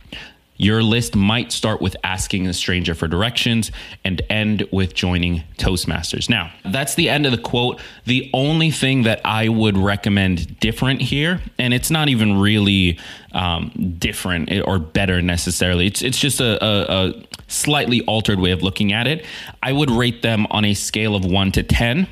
Your 0.56 0.82
list 0.82 1.14
might 1.14 1.52
start 1.52 1.80
with 1.80 1.96
asking 2.02 2.46
a 2.46 2.54
stranger 2.54 2.94
for 2.94 3.08
directions 3.08 3.70
and 4.04 4.22
end 4.30 4.66
with 4.72 4.94
joining 4.94 5.44
Toastmasters. 5.58 6.28
Now, 6.28 6.52
that's 6.64 6.94
the 6.94 7.08
end 7.08 7.26
of 7.26 7.32
the 7.32 7.38
quote. 7.38 7.80
The 8.04 8.30
only 8.32 8.70
thing 8.70 9.02
that 9.02 9.20
I 9.24 9.48
would 9.48 9.76
recommend 9.76 10.58
different 10.60 11.02
here, 11.02 11.40
and 11.58 11.74
it's 11.74 11.90
not 11.90 12.08
even 12.08 12.38
really 12.38 12.98
um, 13.32 13.96
different 13.98 14.50
or 14.66 14.78
better 14.78 15.20
necessarily, 15.20 15.86
it's, 15.86 16.02
it's 16.02 16.18
just 16.18 16.40
a, 16.40 16.64
a, 16.64 17.08
a 17.08 17.22
slightly 17.48 18.02
altered 18.02 18.40
way 18.40 18.50
of 18.50 18.62
looking 18.62 18.92
at 18.92 19.06
it. 19.06 19.24
I 19.62 19.72
would 19.72 19.90
rate 19.90 20.22
them 20.22 20.46
on 20.50 20.64
a 20.64 20.74
scale 20.74 21.14
of 21.14 21.24
one 21.24 21.52
to 21.52 21.62
10 21.62 22.08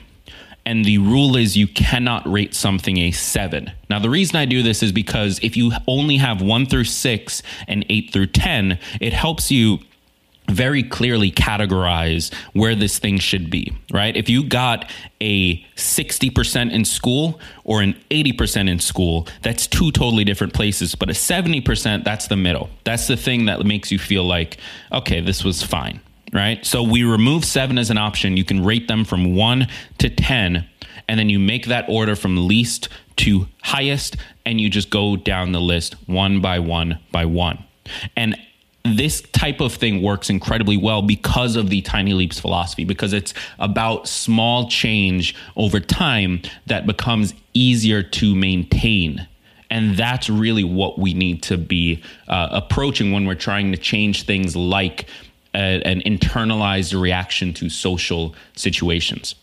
and 0.67 0.85
the 0.85 0.99
rule 0.99 1.37
is 1.37 1.57
you 1.57 1.69
cannot 1.69 2.31
rate 2.31 2.55
something 2.55 2.99
a 2.99 3.11
seven. 3.11 3.71
Now, 3.91 3.99
the 3.99 4.11
reason 4.11 4.37
I 4.37 4.45
do 4.45 4.63
this 4.63 4.83
is 4.83 4.93
because 4.93 5.39
if 5.43 5.57
you 5.57 5.73
only 5.87 6.17
have 6.17 6.41
one 6.41 6.67
through 6.67 6.85
six 6.85 7.43
and 7.69 7.85
eight 7.89 8.13
through 8.13 8.29
10, 8.29 8.79
it 9.01 9.13
helps 9.13 9.51
you 9.51 9.79
very 10.49 10.83
clearly 10.83 11.31
categorize 11.31 12.33
where 12.53 12.75
this 12.75 12.99
thing 12.99 13.19
should 13.19 13.51
be, 13.51 13.75
right? 13.91 14.15
If 14.15 14.29
you 14.29 14.45
got 14.45 14.91
a 15.21 15.63
60% 15.77 16.71
in 16.71 16.85
school 16.85 17.41
or 17.65 17.81
an 17.81 17.95
80% 18.11 18.69
in 18.69 18.79
school, 18.79 19.27
that's 19.43 19.67
two 19.67 19.91
totally 19.91 20.25
different 20.25 20.53
places. 20.53 20.95
But 20.95 21.09
a 21.09 21.13
70%, 21.13 22.05
that's 22.05 22.29
the 22.29 22.37
middle. 22.37 22.69
That's 22.85 23.07
the 23.07 23.17
thing 23.17 23.47
that 23.47 23.65
makes 23.65 23.91
you 23.91 23.99
feel 23.99 24.25
like, 24.25 24.59
okay, 24.93 25.21
this 25.21 25.45
was 25.45 25.63
fine, 25.63 26.01
right? 26.35 26.67
So 26.67 26.83
we 26.83 27.05
remove 27.05 27.45
seven 27.45 27.79
as 27.79 27.91
an 27.91 27.97
option. 27.97 28.37
You 28.37 28.45
can 28.45 28.65
rate 28.65 28.89
them 28.89 29.05
from 29.05 29.35
one 29.35 29.69
to 29.99 30.11
10, 30.11 30.69
and 31.09 31.19
then 31.19 31.31
you 31.31 31.39
make 31.39 31.67
that 31.67 31.87
order 31.89 32.17
from 32.17 32.49
least 32.49 32.89
to 33.17 33.47
highest, 33.63 34.17
and 34.45 34.61
you 34.61 34.69
just 34.69 34.91
go 34.91 35.17
down 35.17 35.53
the 35.53 35.61
list 35.61 35.95
one 36.07 36.41
by 36.41 36.59
one 36.59 36.99
by 37.13 37.25
one. 37.25 37.65
And 38.17 38.37
this 38.85 39.23
type 39.33 39.61
of 39.61 39.73
thing 39.73 40.03
works 40.03 40.29
incredibly 40.29 40.77
well 40.77 41.01
because 41.01 41.57
of 41.57 41.71
the 41.71 41.81
tiny 41.81 42.13
leaps 42.13 42.39
philosophy 42.39 42.85
because 42.85 43.15
it's 43.15 43.33
about 43.59 44.07
small 44.07 44.69
change 44.69 45.35
over 45.57 45.81
time 45.81 46.43
that 46.67 46.87
becomes 46.87 47.33
easier 47.55 48.03
to 48.03 48.35
maintain 48.35 49.27
and 49.71 49.97
that's 49.97 50.29
really 50.29 50.65
what 50.65 50.99
we 50.99 51.15
need 51.15 51.43
to 51.43 51.57
be 51.57 52.03
uh, 52.29 52.49
approaching 52.53 53.11
when 53.11 53.27
we're 53.27 53.35
trying 53.35 53.73
to 53.73 53.79
change 53.79 54.25
things 54.25 54.55
like 54.55 55.07
a, 55.55 55.83
an 55.83 56.01
internalized 56.03 56.99
reaction 56.99 57.55
to 57.55 57.69
social 57.69 58.35
situations. 58.55 59.35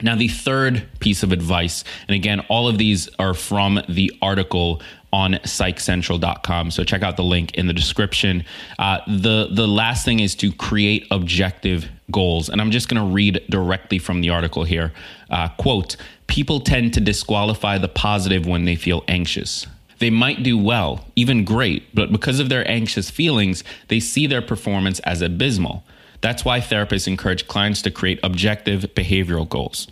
Now, 0.00 0.14
the 0.14 0.28
third 0.28 0.86
piece 1.00 1.22
of 1.22 1.32
advice, 1.32 1.82
and 2.06 2.14
again, 2.14 2.40
all 2.48 2.68
of 2.68 2.78
these 2.78 3.08
are 3.18 3.34
from 3.34 3.80
the 3.88 4.12
article 4.22 4.80
on 5.12 5.34
psychcentral.com. 5.34 6.70
So 6.70 6.84
check 6.84 7.02
out 7.02 7.16
the 7.16 7.24
link 7.24 7.54
in 7.54 7.66
the 7.66 7.72
description. 7.72 8.44
Uh, 8.78 9.00
the, 9.06 9.48
the 9.50 9.66
last 9.66 10.04
thing 10.04 10.20
is 10.20 10.34
to 10.36 10.52
create 10.52 11.06
objective 11.10 11.88
goals. 12.10 12.48
And 12.48 12.60
I'm 12.60 12.70
just 12.70 12.88
going 12.88 13.02
to 13.02 13.12
read 13.12 13.42
directly 13.50 13.98
from 13.98 14.20
the 14.20 14.30
article 14.30 14.64
here. 14.64 14.92
Uh, 15.30 15.48
quote 15.58 15.96
People 16.26 16.60
tend 16.60 16.92
to 16.94 17.00
disqualify 17.00 17.78
the 17.78 17.88
positive 17.88 18.46
when 18.46 18.66
they 18.66 18.76
feel 18.76 19.02
anxious. 19.08 19.66
They 19.98 20.10
might 20.10 20.42
do 20.42 20.56
well, 20.56 21.06
even 21.16 21.44
great, 21.44 21.94
but 21.94 22.12
because 22.12 22.38
of 22.40 22.48
their 22.48 22.68
anxious 22.70 23.10
feelings, 23.10 23.64
they 23.88 24.00
see 24.00 24.26
their 24.26 24.42
performance 24.42 25.00
as 25.00 25.22
abysmal. 25.22 25.84
That's 26.20 26.44
why 26.44 26.60
therapists 26.60 27.08
encourage 27.08 27.46
clients 27.46 27.82
to 27.82 27.90
create 27.90 28.20
objective 28.22 28.82
behavioral 28.94 29.48
goals. 29.48 29.88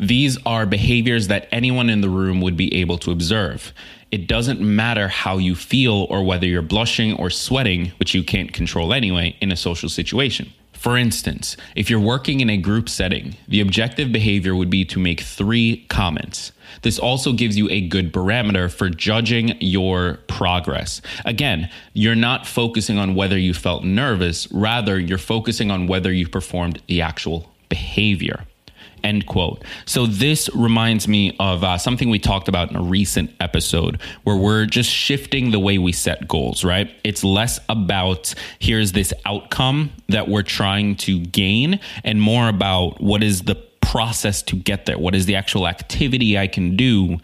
These 0.00 0.38
are 0.46 0.64
behaviors 0.64 1.26
that 1.28 1.48
anyone 1.50 1.90
in 1.90 2.02
the 2.02 2.08
room 2.08 2.40
would 2.40 2.56
be 2.56 2.72
able 2.76 2.98
to 2.98 3.10
observe. 3.10 3.72
It 4.12 4.28
doesn't 4.28 4.60
matter 4.60 5.08
how 5.08 5.38
you 5.38 5.54
feel 5.54 6.06
or 6.08 6.22
whether 6.22 6.46
you're 6.46 6.62
blushing 6.62 7.14
or 7.14 7.30
sweating, 7.30 7.92
which 7.98 8.14
you 8.14 8.22
can't 8.22 8.52
control 8.52 8.92
anyway, 8.92 9.36
in 9.40 9.50
a 9.50 9.56
social 9.56 9.88
situation. 9.88 10.52
For 10.78 10.96
instance, 10.96 11.56
if 11.74 11.90
you're 11.90 11.98
working 11.98 12.38
in 12.38 12.48
a 12.48 12.56
group 12.56 12.88
setting, 12.88 13.36
the 13.48 13.60
objective 13.60 14.12
behavior 14.12 14.54
would 14.54 14.70
be 14.70 14.84
to 14.84 15.00
make 15.00 15.20
three 15.20 15.84
comments. 15.88 16.52
This 16.82 17.00
also 17.00 17.32
gives 17.32 17.58
you 17.58 17.68
a 17.68 17.80
good 17.80 18.12
barometer 18.12 18.68
for 18.68 18.88
judging 18.88 19.56
your 19.60 20.20
progress. 20.28 21.02
Again, 21.24 21.68
you're 21.94 22.14
not 22.14 22.46
focusing 22.46 22.96
on 22.96 23.16
whether 23.16 23.36
you 23.36 23.54
felt 23.54 23.82
nervous, 23.82 24.50
rather, 24.52 25.00
you're 25.00 25.18
focusing 25.18 25.72
on 25.72 25.88
whether 25.88 26.12
you 26.12 26.28
performed 26.28 26.80
the 26.86 27.02
actual 27.02 27.50
behavior. 27.68 28.44
End 29.04 29.26
quote. 29.26 29.64
So 29.86 30.06
this 30.06 30.48
reminds 30.54 31.08
me 31.08 31.36
of 31.38 31.64
uh, 31.64 31.78
something 31.78 32.10
we 32.10 32.18
talked 32.18 32.48
about 32.48 32.70
in 32.70 32.76
a 32.76 32.82
recent 32.82 33.30
episode 33.40 34.00
where 34.24 34.36
we're 34.36 34.66
just 34.66 34.90
shifting 34.90 35.50
the 35.50 35.58
way 35.58 35.78
we 35.78 35.92
set 35.92 36.28
goals, 36.28 36.64
right? 36.64 36.90
It's 37.04 37.24
less 37.24 37.60
about 37.68 38.34
here's 38.58 38.92
this 38.92 39.12
outcome 39.24 39.90
that 40.08 40.28
we're 40.28 40.42
trying 40.42 40.96
to 40.96 41.20
gain 41.20 41.80
and 42.04 42.20
more 42.20 42.48
about 42.48 43.00
what 43.00 43.22
is 43.22 43.42
the 43.42 43.54
process 43.80 44.42
to 44.42 44.56
get 44.56 44.86
there? 44.86 44.98
What 44.98 45.14
is 45.14 45.26
the 45.26 45.36
actual 45.36 45.66
activity 45.66 46.36
I 46.36 46.46
can 46.46 46.76
do 46.76 47.18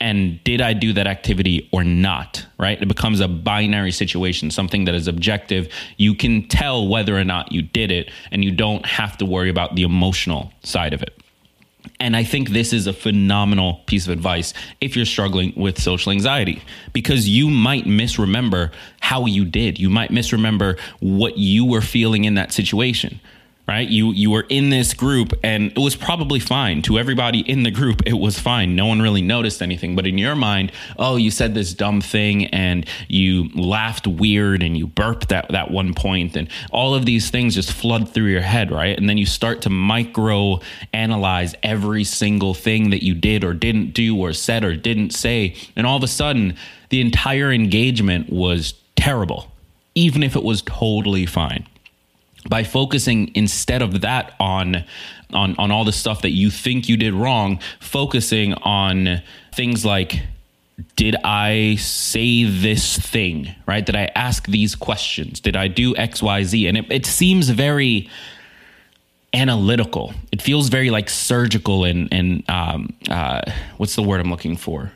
and 0.00 0.42
did 0.44 0.60
I 0.60 0.72
do 0.72 0.92
that 0.94 1.06
activity 1.06 1.68
or 1.72 1.84
not? 1.84 2.46
Right? 2.58 2.80
It 2.80 2.86
becomes 2.86 3.20
a 3.20 3.28
binary 3.28 3.92
situation, 3.92 4.50
something 4.50 4.84
that 4.84 4.94
is 4.94 5.08
objective. 5.08 5.68
You 5.96 6.14
can 6.14 6.48
tell 6.48 6.88
whether 6.88 7.16
or 7.16 7.24
not 7.24 7.52
you 7.52 7.62
did 7.62 7.90
it, 7.90 8.10
and 8.30 8.44
you 8.44 8.50
don't 8.50 8.84
have 8.86 9.16
to 9.18 9.26
worry 9.26 9.50
about 9.50 9.74
the 9.76 9.82
emotional 9.82 10.52
side 10.62 10.92
of 10.92 11.02
it. 11.02 11.20
And 12.00 12.16
I 12.16 12.24
think 12.24 12.50
this 12.50 12.72
is 12.72 12.86
a 12.86 12.92
phenomenal 12.92 13.80
piece 13.86 14.06
of 14.06 14.12
advice 14.12 14.52
if 14.80 14.96
you're 14.96 15.06
struggling 15.06 15.52
with 15.56 15.80
social 15.80 16.12
anxiety 16.12 16.62
because 16.92 17.28
you 17.28 17.48
might 17.48 17.86
misremember 17.86 18.72
how 19.00 19.26
you 19.26 19.44
did. 19.44 19.78
You 19.78 19.88
might 19.88 20.10
misremember 20.10 20.76
what 21.00 21.38
you 21.38 21.64
were 21.64 21.80
feeling 21.80 22.24
in 22.24 22.34
that 22.34 22.52
situation 22.52 23.20
right? 23.68 23.88
You 23.88 24.12
you 24.12 24.30
were 24.30 24.46
in 24.48 24.70
this 24.70 24.94
group 24.94 25.32
and 25.42 25.72
it 25.72 25.78
was 25.78 25.96
probably 25.96 26.38
fine. 26.38 26.82
To 26.82 26.98
everybody 26.98 27.40
in 27.40 27.64
the 27.64 27.70
group, 27.70 28.02
it 28.06 28.14
was 28.14 28.38
fine. 28.38 28.76
No 28.76 28.86
one 28.86 29.02
really 29.02 29.22
noticed 29.22 29.60
anything. 29.60 29.96
But 29.96 30.06
in 30.06 30.18
your 30.18 30.36
mind, 30.36 30.72
oh, 30.98 31.16
you 31.16 31.30
said 31.30 31.54
this 31.54 31.74
dumb 31.74 32.00
thing 32.00 32.46
and 32.46 32.86
you 33.08 33.48
laughed 33.54 34.06
weird 34.06 34.62
and 34.62 34.76
you 34.76 34.86
burped 34.86 35.32
at 35.32 35.48
that 35.50 35.70
one 35.70 35.94
point 35.94 36.36
and 36.36 36.48
all 36.70 36.94
of 36.94 37.06
these 37.06 37.30
things 37.30 37.54
just 37.54 37.72
flood 37.72 38.08
through 38.08 38.26
your 38.26 38.40
head, 38.40 38.70
right? 38.70 38.96
And 38.96 39.08
then 39.08 39.18
you 39.18 39.26
start 39.26 39.62
to 39.62 39.70
micro 39.70 40.60
analyze 40.92 41.54
every 41.62 42.04
single 42.04 42.54
thing 42.54 42.90
that 42.90 43.04
you 43.04 43.14
did 43.14 43.42
or 43.42 43.52
didn't 43.52 43.94
do 43.94 44.16
or 44.16 44.32
said 44.32 44.64
or 44.64 44.76
didn't 44.76 45.10
say. 45.10 45.56
And 45.74 45.86
all 45.86 45.96
of 45.96 46.02
a 46.04 46.08
sudden, 46.08 46.56
the 46.90 47.00
entire 47.00 47.52
engagement 47.52 48.30
was 48.30 48.74
terrible, 48.94 49.50
even 49.96 50.22
if 50.22 50.36
it 50.36 50.44
was 50.44 50.62
totally 50.62 51.26
fine 51.26 51.66
by 52.48 52.64
focusing 52.64 53.30
instead 53.34 53.82
of 53.82 54.00
that 54.02 54.34
on 54.38 54.84
on 55.32 55.54
on 55.58 55.70
all 55.70 55.84
the 55.84 55.92
stuff 55.92 56.22
that 56.22 56.30
you 56.30 56.50
think 56.50 56.88
you 56.88 56.96
did 56.96 57.12
wrong 57.14 57.58
focusing 57.80 58.54
on 58.54 59.22
things 59.54 59.84
like 59.84 60.22
did 60.94 61.16
i 61.24 61.76
say 61.76 62.44
this 62.44 62.98
thing 62.98 63.54
right? 63.66 63.84
Did 63.84 63.96
i 63.96 64.10
ask 64.14 64.46
these 64.46 64.74
questions? 64.74 65.40
Did 65.40 65.56
i 65.56 65.68
do 65.68 65.94
xyz 65.94 66.68
and 66.68 66.76
it, 66.76 66.86
it 66.90 67.06
seems 67.06 67.48
very 67.50 68.08
analytical. 69.34 70.14
It 70.32 70.40
feels 70.40 70.68
very 70.68 70.90
like 70.90 71.10
surgical 71.10 71.84
and 71.84 72.12
and 72.12 72.48
um, 72.48 72.94
uh, 73.10 73.42
what's 73.76 73.96
the 73.96 74.02
word 74.02 74.20
i'm 74.20 74.30
looking 74.30 74.56
for? 74.56 74.92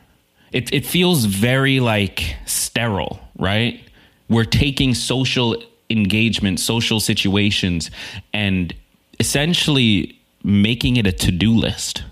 It, 0.51 0.73
it 0.73 0.85
feels 0.85 1.25
very 1.25 1.79
like 1.79 2.35
sterile 2.45 3.19
right? 3.37 3.81
We're 4.29 4.45
taking 4.45 4.93
social 4.93 5.61
engagement, 5.91 6.59
social 6.59 6.99
situations, 6.99 7.91
and 8.33 8.73
essentially 9.19 10.17
making 10.43 10.95
it 10.95 11.05
a 11.05 11.11
to 11.11 11.31
do 11.31 11.53
list. 11.53 12.03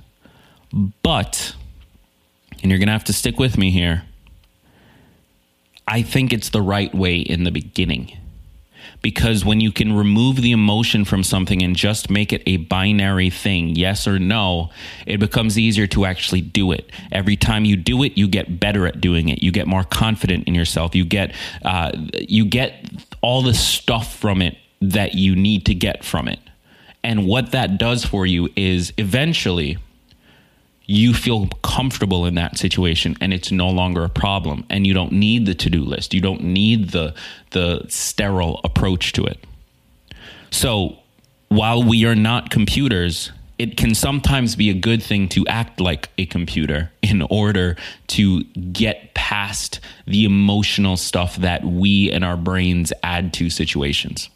But, 1.02 1.56
and 2.62 2.72
you're 2.72 2.80
going 2.80 2.88
to 2.88 2.94
have 2.94 3.06
to 3.06 3.14
stick 3.14 3.40
with 3.40 3.58
me 3.58 3.72
here, 3.72 4.04
I 5.88 6.04
think 6.04 6.32
it's 6.32 6.50
the 6.50 6.62
right 6.62 6.94
way 6.94 7.18
in 7.18 7.44
the 7.44 7.52
beginning 7.52 8.16
because 9.02 9.46
when 9.46 9.60
you 9.62 9.72
can 9.72 9.94
remove 9.94 10.38
the 10.38 10.52
emotion 10.52 11.06
from 11.06 11.24
something 11.24 11.62
and 11.62 11.76
just 11.76 12.10
make 12.10 12.34
it 12.34 12.44
a 12.46 12.58
binary 12.58 13.30
thing, 13.30 13.70
yes 13.76 14.08
or 14.08 14.20
no, 14.20 14.70
it 15.06 15.20
becomes 15.20 15.58
easier 15.58 15.88
to 15.88 16.06
actually 16.06 16.42
do 16.42 16.72
it. 16.72 16.92
Every 17.12 17.38
time 17.38 17.66
you 17.66 17.76
do 17.76 18.04
it, 18.04 18.18
you 18.18 18.28
get 18.28 18.60
better 18.60 18.86
at 18.86 19.00
doing 19.00 19.30
it. 19.30 19.42
You 19.42 19.52
get 19.52 19.68
more 19.68 19.84
confident 19.84 20.48
in 20.48 20.56
yourself. 20.56 20.96
You 20.96 21.06
get 21.06 21.34
uh, 21.64 21.92
you 22.14 22.46
get 22.46 22.86
all 23.22 23.42
the 23.42 23.54
stuff 23.54 24.16
from 24.16 24.42
it 24.42 24.58
that 24.82 25.14
you 25.16 25.36
need 25.36 25.66
to 25.66 25.76
get 25.76 26.04
from 26.04 26.28
it. 26.28 26.40
And 27.04 27.26
what 27.26 27.52
that 27.52 27.78
does 27.78 28.06
for 28.06 28.26
you 28.26 28.50
is 28.56 28.94
eventually 28.98 29.78
you 30.90 31.14
feel 31.14 31.46
comfortable 31.64 32.26
in 32.26 32.34
that 32.34 32.58
situation 32.58 33.16
and 33.22 33.32
it's 33.32 33.52
no 33.52 33.70
longer 33.70 34.04
a 34.04 34.10
problem 34.10 34.66
and 34.72 34.88
you 34.88 34.94
don't 34.94 35.12
need 35.12 35.46
the 35.46 35.54
to-do 35.54 35.84
list 35.84 36.16
you 36.16 36.20
don't 36.20 36.44
need 36.44 36.90
the 36.90 37.14
the 37.52 37.86
sterile 37.90 38.60
approach 38.64 39.12
to 39.14 39.24
it 39.24 39.46
so 40.50 40.98
while 41.50 41.84
we 41.84 42.06
are 42.06 42.16
not 42.16 42.50
computers 42.50 43.32
it 43.60 43.76
can 43.76 43.94
sometimes 43.94 44.56
be 44.56 44.70
a 44.70 44.74
good 44.74 45.04
thing 45.04 45.28
to 45.30 45.46
act 45.48 45.80
like 45.80 46.10
a 46.18 46.26
computer 46.26 46.92
in 47.04 47.22
order 47.24 47.76
to 48.08 48.44
get 48.74 49.14
past 49.14 49.80
the 50.08 50.26
emotional 50.26 50.98
stuff 50.98 51.36
that 51.36 51.64
we 51.64 52.12
and 52.12 52.24
our 52.24 52.38
brains 52.38 52.92
add 53.04 53.34
to 53.34 53.50
situations 53.50 54.30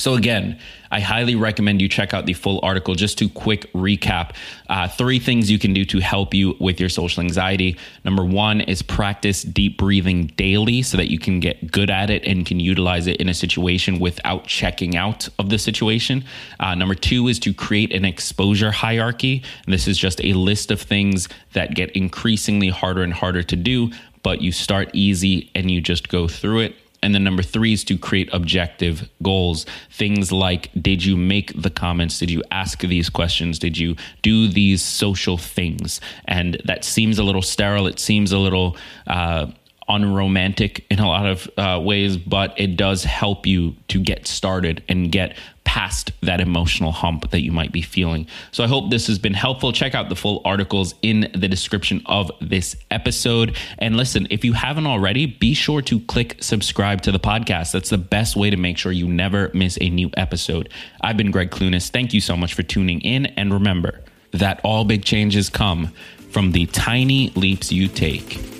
so, 0.00 0.14
again, 0.14 0.58
I 0.90 1.00
highly 1.00 1.34
recommend 1.34 1.82
you 1.82 1.86
check 1.86 2.14
out 2.14 2.24
the 2.24 2.32
full 2.32 2.58
article. 2.62 2.94
Just 2.94 3.18
to 3.18 3.28
quick 3.28 3.70
recap 3.74 4.34
uh, 4.70 4.88
three 4.88 5.18
things 5.18 5.50
you 5.50 5.58
can 5.58 5.74
do 5.74 5.84
to 5.84 5.98
help 5.98 6.32
you 6.32 6.56
with 6.58 6.80
your 6.80 6.88
social 6.88 7.22
anxiety. 7.22 7.76
Number 8.02 8.24
one 8.24 8.62
is 8.62 8.80
practice 8.80 9.42
deep 9.42 9.76
breathing 9.76 10.28
daily 10.38 10.80
so 10.80 10.96
that 10.96 11.10
you 11.10 11.18
can 11.18 11.38
get 11.38 11.70
good 11.70 11.90
at 11.90 12.08
it 12.08 12.24
and 12.24 12.46
can 12.46 12.60
utilize 12.60 13.06
it 13.08 13.18
in 13.18 13.28
a 13.28 13.34
situation 13.34 13.98
without 13.98 14.46
checking 14.46 14.96
out 14.96 15.28
of 15.38 15.50
the 15.50 15.58
situation. 15.58 16.24
Uh, 16.58 16.74
number 16.74 16.94
two 16.94 17.28
is 17.28 17.38
to 17.40 17.52
create 17.52 17.92
an 17.92 18.06
exposure 18.06 18.70
hierarchy. 18.70 19.42
And 19.66 19.74
this 19.74 19.86
is 19.86 19.98
just 19.98 20.24
a 20.24 20.32
list 20.32 20.70
of 20.70 20.80
things 20.80 21.28
that 21.52 21.74
get 21.74 21.90
increasingly 21.90 22.70
harder 22.70 23.02
and 23.02 23.12
harder 23.12 23.42
to 23.42 23.54
do, 23.54 23.90
but 24.22 24.40
you 24.40 24.50
start 24.50 24.88
easy 24.94 25.50
and 25.54 25.70
you 25.70 25.82
just 25.82 26.08
go 26.08 26.26
through 26.26 26.60
it. 26.60 26.74
And 27.02 27.14
then 27.14 27.24
number 27.24 27.42
three 27.42 27.72
is 27.72 27.84
to 27.84 27.96
create 27.96 28.28
objective 28.32 29.08
goals. 29.22 29.64
Things 29.90 30.32
like 30.32 30.70
Did 30.80 31.04
you 31.04 31.16
make 31.16 31.60
the 31.60 31.70
comments? 31.70 32.18
Did 32.18 32.30
you 32.30 32.42
ask 32.50 32.80
these 32.80 33.08
questions? 33.08 33.58
Did 33.58 33.78
you 33.78 33.96
do 34.22 34.48
these 34.48 34.82
social 34.82 35.38
things? 35.38 36.00
And 36.26 36.60
that 36.64 36.84
seems 36.84 37.18
a 37.18 37.24
little 37.24 37.42
sterile. 37.42 37.86
It 37.86 37.98
seems 37.98 38.32
a 38.32 38.38
little 38.38 38.76
uh, 39.06 39.46
unromantic 39.90 40.86
in 40.90 41.00
a 41.00 41.06
lot 41.06 41.26
of 41.26 41.50
uh, 41.56 41.80
ways, 41.82 42.16
but 42.16 42.58
it 42.58 42.76
does 42.76 43.02
help 43.04 43.46
you 43.46 43.74
to 43.88 44.00
get 44.00 44.26
started 44.26 44.82
and 44.88 45.10
get 45.10 45.36
past 45.64 46.12
that 46.22 46.40
emotional 46.40 46.92
hump 46.92 47.30
that 47.30 47.42
you 47.42 47.52
might 47.52 47.72
be 47.72 47.82
feeling. 47.82 48.26
So 48.52 48.64
I 48.64 48.66
hope 48.66 48.90
this 48.90 49.08
has 49.08 49.18
been 49.18 49.34
helpful. 49.34 49.72
Check 49.72 49.94
out 49.94 50.08
the 50.08 50.16
full 50.16 50.42
articles 50.44 50.94
in 51.02 51.30
the 51.34 51.48
description 51.48 52.02
of 52.06 52.30
this 52.40 52.76
episode. 52.90 53.56
And 53.78 53.96
listen, 53.96 54.26
if 54.30 54.44
you 54.44 54.52
haven't 54.52 54.86
already, 54.86 55.26
be 55.26 55.54
sure 55.54 55.82
to 55.82 56.00
click 56.00 56.36
subscribe 56.40 57.02
to 57.02 57.12
the 57.12 57.20
podcast. 57.20 57.72
That's 57.72 57.90
the 57.90 57.98
best 57.98 58.36
way 58.36 58.50
to 58.50 58.56
make 58.56 58.78
sure 58.78 58.92
you 58.92 59.08
never 59.08 59.50
miss 59.52 59.76
a 59.80 59.90
new 59.90 60.10
episode. 60.16 60.70
I've 61.00 61.16
been 61.16 61.30
Greg 61.30 61.50
Clunis. 61.50 61.90
Thank 61.90 62.14
you 62.14 62.20
so 62.20 62.36
much 62.36 62.54
for 62.54 62.62
tuning 62.62 63.00
in. 63.00 63.26
And 63.26 63.52
remember 63.52 64.00
that 64.32 64.60
all 64.64 64.84
big 64.84 65.04
changes 65.04 65.50
come 65.50 65.92
from 66.30 66.52
the 66.52 66.66
tiny 66.66 67.30
leaps 67.30 67.72
you 67.72 67.88
take 67.88 68.59